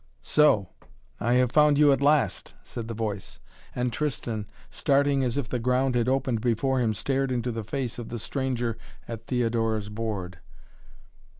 "So 0.23 0.69
I 1.19 1.33
have 1.35 1.51
found 1.51 1.77
you 1.77 1.91
at 1.91 2.01
last," 2.01 2.55
said 2.63 2.87
the 2.87 2.95
voice, 2.95 3.39
and 3.75 3.93
Tristan, 3.93 4.47
starting 4.71 5.23
as 5.23 5.37
if 5.37 5.47
the 5.47 5.59
ground 5.59 5.93
had 5.93 6.09
opened 6.09 6.41
before 6.41 6.81
him, 6.81 6.95
stared 6.95 7.31
into 7.31 7.51
the 7.51 7.63
face 7.63 7.99
of 7.99 8.09
the 8.09 8.17
stranger 8.17 8.79
at 9.07 9.27
Theodora's 9.27 9.89
board. 9.89 10.39